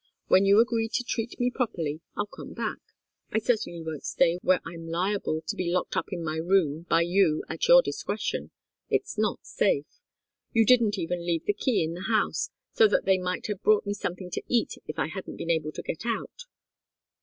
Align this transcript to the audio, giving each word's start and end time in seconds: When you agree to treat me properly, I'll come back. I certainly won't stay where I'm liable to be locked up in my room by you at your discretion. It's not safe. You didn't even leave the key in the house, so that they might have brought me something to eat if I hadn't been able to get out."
When 0.25 0.45
you 0.45 0.59
agree 0.59 0.89
to 0.93 1.03
treat 1.03 1.39
me 1.39 1.51
properly, 1.51 2.01
I'll 2.17 2.25
come 2.25 2.53
back. 2.53 2.79
I 3.31 3.37
certainly 3.37 3.83
won't 3.83 4.03
stay 4.03 4.39
where 4.41 4.59
I'm 4.65 4.87
liable 4.87 5.41
to 5.45 5.55
be 5.55 5.71
locked 5.71 5.95
up 5.95 6.07
in 6.11 6.23
my 6.23 6.37
room 6.37 6.87
by 6.89 7.01
you 7.03 7.43
at 7.47 7.67
your 7.67 7.83
discretion. 7.83 8.49
It's 8.89 9.15
not 9.15 9.45
safe. 9.45 9.99
You 10.53 10.65
didn't 10.65 10.97
even 10.97 11.23
leave 11.23 11.45
the 11.45 11.53
key 11.53 11.83
in 11.83 11.93
the 11.93 12.07
house, 12.09 12.49
so 12.73 12.87
that 12.87 13.05
they 13.05 13.19
might 13.19 13.45
have 13.45 13.61
brought 13.61 13.85
me 13.85 13.93
something 13.93 14.31
to 14.31 14.41
eat 14.47 14.73
if 14.87 14.97
I 14.97 15.05
hadn't 15.05 15.37
been 15.37 15.51
able 15.51 15.71
to 15.71 15.83
get 15.83 16.03
out." 16.03 16.45